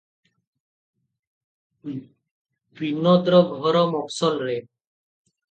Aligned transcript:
ବିନୋଦର 2.81 3.43
ଘର 3.61 3.85
ମୋଫସଲରେ। 3.93 4.59